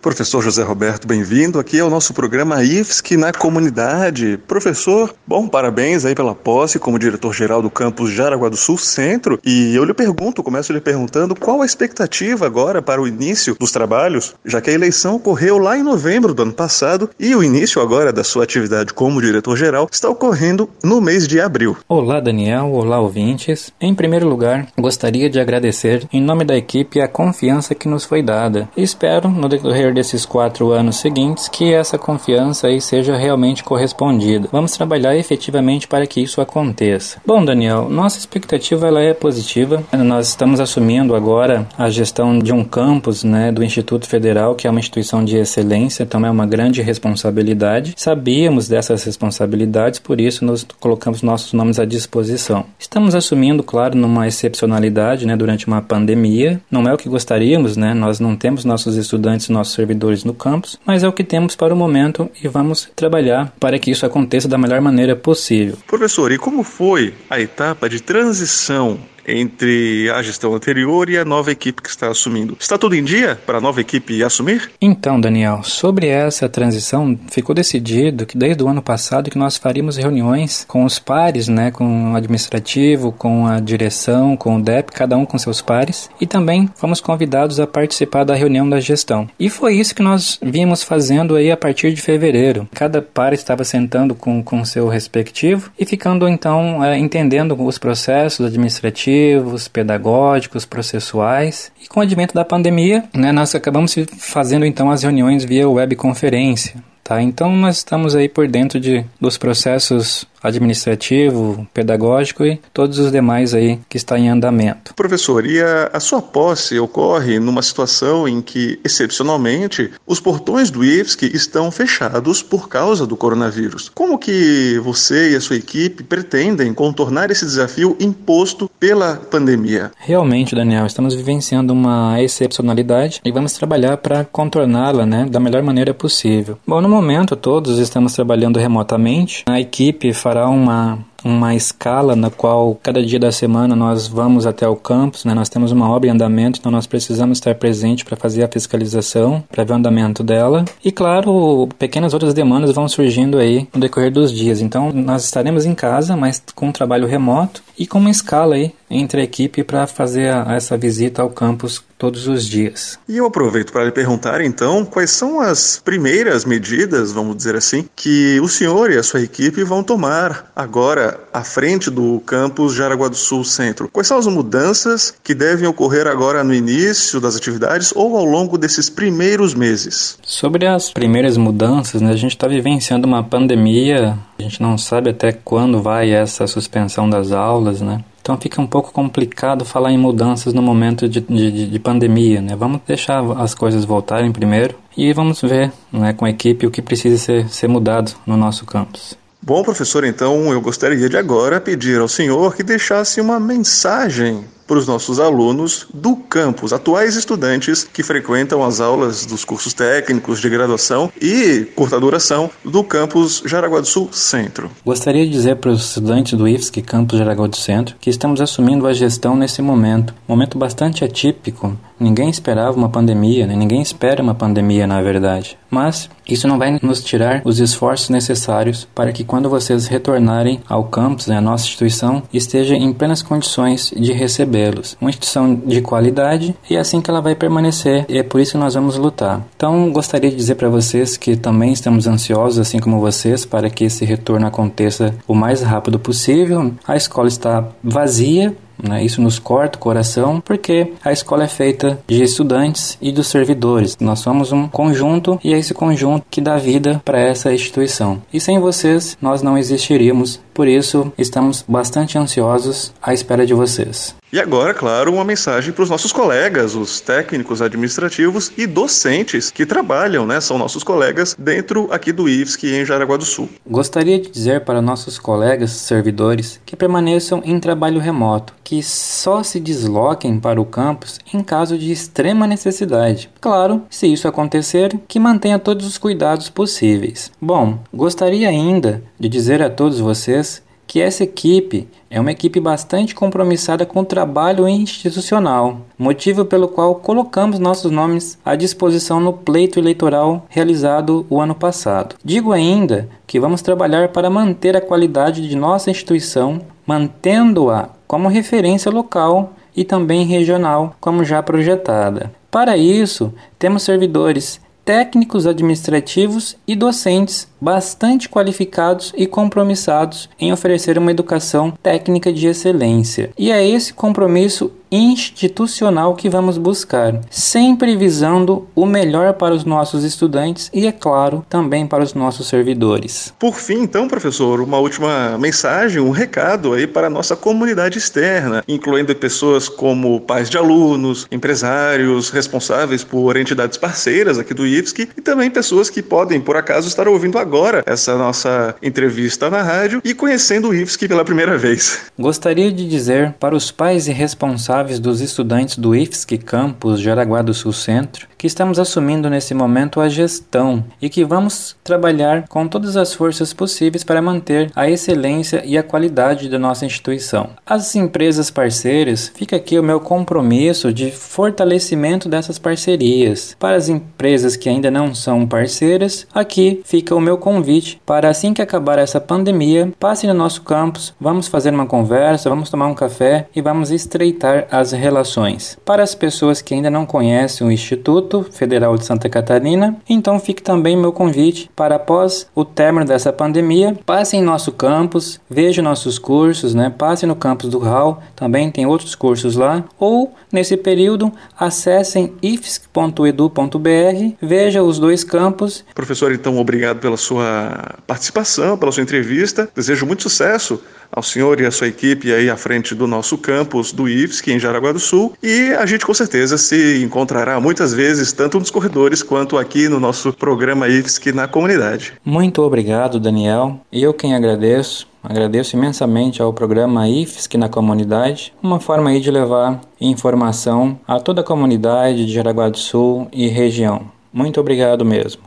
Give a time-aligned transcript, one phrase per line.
[0.00, 4.38] Professor José Roberto, bem-vindo aqui ao nosso programa IFSC na comunidade.
[4.48, 9.38] Professor, bom, parabéns aí pela posse como diretor-geral do campus Jaraguá do Sul Centro.
[9.44, 13.72] E eu lhe pergunto, começo lhe perguntando, qual a expectativa agora para o início dos
[13.72, 17.82] trabalhos, já que a eleição ocorreu lá em novembro do ano passado e o início
[17.82, 21.76] agora da sua atividade como diretor-geral está ocorrendo no mês de abril.
[21.86, 22.72] Olá, Daniel.
[22.72, 23.70] Olá, ouvintes.
[23.78, 28.22] Em primeiro lugar, gostaria de agradecer em nome da equipe a confiança que nos foi
[28.22, 28.66] dada.
[28.74, 34.48] Espero, no decorrer decorrer desses quatro anos seguintes que essa confiança aí seja realmente correspondida.
[34.50, 37.20] Vamos trabalhar efetivamente para que isso aconteça.
[37.26, 39.82] Bom, Daniel, nossa expectativa ela é positiva.
[39.92, 44.70] Nós estamos assumindo agora a gestão de um campus né, do Instituto Federal, que é
[44.70, 47.94] uma instituição de excelência, então é uma grande responsabilidade.
[47.96, 52.64] Sabíamos dessas responsabilidades, por isso nós colocamos nossos nomes à disposição.
[52.78, 56.60] Estamos assumindo, claro, numa excepcionalidade né, durante uma pandemia.
[56.70, 57.94] Não é o que gostaríamos, né?
[57.94, 61.72] nós não temos nossos estudantes, nossos servidores no campus, mas é o que temos para
[61.72, 65.76] o momento e vamos trabalhar para que isso aconteça da melhor maneira possível.
[65.86, 71.50] Professor, e como foi a etapa de transição entre a gestão anterior e a nova
[71.50, 72.56] equipe que está assumindo.
[72.58, 74.70] Está tudo em dia para a nova equipe assumir?
[74.80, 79.96] Então, Daniel, sobre essa transição, ficou decidido que desde o ano passado que nós faríamos
[79.96, 85.16] reuniões com os pares, né, com o administrativo, com a direção, com o DEP, cada
[85.16, 89.28] um com seus pares, e também fomos convidados a participar da reunião da gestão.
[89.38, 92.68] E foi isso que nós vimos fazendo aí a partir de fevereiro.
[92.74, 98.46] Cada par estava sentando com com seu respectivo e ficando então é, entendendo os processos
[98.46, 101.72] administrativos administrativos, pedagógicos, processuais.
[101.82, 106.82] E com o advento da pandemia, né, nós acabamos fazendo então as reuniões via webconferência.
[107.02, 107.20] Tá?
[107.20, 113.54] Então nós estamos aí por dentro de, dos processos administrativo, pedagógico e todos os demais
[113.54, 114.94] aí que está em andamento.
[114.94, 120.84] Professor, e a, a, sua posse ocorre numa situação em que, excepcionalmente, os portões do
[120.84, 123.90] IFSC estão fechados por causa do coronavírus.
[123.94, 129.90] Como que você e a sua equipe pretendem contornar esse desafio imposto pela pandemia?
[129.98, 135.92] Realmente, Daniel, estamos vivenciando uma excepcionalidade e vamos trabalhar para contorná-la né, da melhor maneira
[135.92, 136.58] possível.
[136.66, 139.44] Bom, no momento todos estamos trabalhando remotamente.
[139.46, 144.46] A equipe faz fará uma uma escala na qual cada dia da semana nós vamos
[144.46, 145.34] até o campus, né?
[145.34, 149.42] Nós temos uma obra em andamento, então nós precisamos estar presente para fazer a fiscalização,
[149.50, 150.64] para ver o andamento dela.
[150.84, 154.60] E claro, pequenas outras demandas vão surgindo aí no decorrer dos dias.
[154.60, 158.72] Então nós estaremos em casa, mas com um trabalho remoto e com uma escala aí
[158.90, 162.98] entre a equipe para fazer a, essa visita ao campus todos os dias.
[163.06, 167.86] E eu aproveito para lhe perguntar então quais são as primeiras medidas, vamos dizer assim,
[167.94, 173.08] que o senhor e a sua equipe vão tomar agora à frente do campus Jaraguá
[173.08, 173.88] do Sul Centro.
[173.88, 178.58] Quais são as mudanças que devem ocorrer agora no início das atividades ou ao longo
[178.58, 180.18] desses primeiros meses?
[180.22, 185.10] Sobre as primeiras mudanças, né, a gente está vivenciando uma pandemia, a gente não sabe
[185.10, 188.02] até quando vai essa suspensão das aulas, né?
[188.22, 192.54] Então fica um pouco complicado falar em mudanças no momento de, de, de, pandemia, né?
[192.54, 196.82] Vamos deixar as coisas voltarem primeiro e vamos ver né, com a equipe o que
[196.82, 199.18] precisa ser, ser mudado no nosso campus.
[199.42, 204.78] Bom, professor, então eu gostaria de agora pedir ao senhor que deixasse uma mensagem para
[204.78, 210.48] os nossos alunos do campus, atuais estudantes que frequentam as aulas dos cursos técnicos de
[210.48, 214.70] graduação e curta duração do campus Jaraguá do Sul Centro.
[214.86, 218.86] Gostaria de dizer para os estudantes do IFSC Campus Jaraguá do Centro que estamos assumindo
[218.86, 221.76] a gestão nesse momento, momento bastante atípico.
[222.00, 223.54] Ninguém esperava uma pandemia, né?
[223.54, 225.58] ninguém espera uma pandemia, na verdade.
[225.70, 230.84] Mas isso não vai nos tirar os esforços necessários para que quando vocês retornarem ao
[230.84, 234.96] campus, né, a nossa instituição, esteja em plenas condições de receber modelos.
[235.00, 238.52] Uma instituição de qualidade e é assim que ela vai permanecer e é por isso
[238.52, 239.44] que nós vamos lutar.
[239.56, 243.84] Então, gostaria de dizer para vocês que também estamos ansiosos, assim como vocês, para que
[243.84, 246.72] esse retorno aconteça o mais rápido possível.
[246.86, 248.54] A escola está vazia,
[248.86, 249.04] né?
[249.04, 253.96] Isso nos corta o coração porque a escola é feita de estudantes e dos servidores.
[254.00, 258.22] Nós somos um conjunto e é esse conjunto que dá vida para essa instituição.
[258.32, 260.40] E sem vocês, nós não existiríamos.
[260.52, 264.14] Por isso, estamos bastante ansiosos à espera de vocês.
[264.32, 269.66] E agora, claro, uma mensagem para os nossos colegas, os técnicos administrativos e docentes que
[269.66, 270.40] trabalham, né?
[270.40, 273.48] São nossos colegas dentro aqui do IFSC em Jaraguá do Sul.
[273.66, 279.58] Gostaria de dizer para nossos colegas servidores que permaneçam em trabalho remoto, que só se
[279.58, 283.28] desloquem para o campus em caso de extrema necessidade.
[283.40, 287.32] Claro, se isso acontecer, que mantenha todos os cuidados possíveis.
[287.40, 293.14] Bom, gostaria ainda de dizer a todos vocês que essa equipe é uma equipe bastante
[293.14, 299.78] compromissada com o trabalho institucional, motivo pelo qual colocamos nossos nomes à disposição no pleito
[299.78, 302.16] eleitoral realizado o ano passado.
[302.24, 308.90] Digo ainda que vamos trabalhar para manter a qualidade de nossa instituição, mantendo-a como referência
[308.90, 312.32] local e também regional, como já projetada.
[312.50, 321.10] Para isso, temos servidores técnicos administrativos e docentes bastante qualificados e compromissados em oferecer uma
[321.10, 323.30] educação técnica de excelência.
[323.38, 330.02] E é esse compromisso institucional que vamos buscar, sempre visando o melhor para os nossos
[330.02, 333.32] estudantes e, é claro, também para os nossos servidores.
[333.38, 338.64] Por fim, então, professor, uma última mensagem, um recado aí para a nossa comunidade externa,
[338.66, 345.20] incluindo pessoas como pais de alunos, empresários, responsáveis por entidades parceiras aqui do IFSC e
[345.20, 350.00] também pessoas que podem, por acaso, estar ouvindo agora agora essa nossa entrevista na rádio
[350.04, 352.12] e conhecendo o IFSC pela primeira vez.
[352.16, 357.52] Gostaria de dizer para os pais e responsáveis dos estudantes do IFSC Campus Jaraguá do
[357.52, 362.96] Sul Centro que estamos assumindo nesse momento a gestão e que vamos trabalhar com todas
[362.96, 367.50] as forças possíveis para manter a excelência e a qualidade da nossa instituição.
[367.66, 373.54] As empresas parceiras, fica aqui o meu compromisso de fortalecimento dessas parcerias.
[373.58, 378.54] Para as empresas que ainda não são parceiras, aqui fica o meu convite para assim
[378.54, 382.94] que acabar essa pandemia, passe no nosso campus, vamos fazer uma conversa, vamos tomar um
[382.94, 385.76] café e vamos estreitar as relações.
[385.84, 389.96] Para as pessoas que ainda não conhecem o Instituto, Instituto Federal de Santa Catarina.
[390.08, 395.40] Então fique também meu convite para após o término dessa pandemia, passe em nosso campus,
[395.50, 396.92] veja nossos cursos, né?
[396.96, 404.34] Passe no campus do RAL, também tem outros cursos lá, ou nesse período acessem ifsc.edu.br,
[404.40, 405.84] veja os dois campos.
[405.94, 409.68] Professor, então obrigado pela sua participação, pela sua entrevista.
[409.74, 410.80] Desejo muito sucesso
[411.10, 414.60] ao senhor e à sua equipe aí à frente do nosso campus do IFSC em
[414.60, 419.22] Jaraguá do Sul e a gente com certeza se encontrará muitas vezes tanto nos corredores
[419.22, 422.12] quanto aqui no nosso programa IFSC na comunidade.
[422.24, 423.80] Muito obrigado, Daniel.
[423.90, 425.08] Eu quem agradeço.
[425.22, 431.42] Agradeço imensamente ao programa IFSC na comunidade, uma forma aí de levar informação a toda
[431.42, 434.06] a comunidade de Jaraguá do Sul e região.
[434.32, 435.42] Muito obrigado mesmo.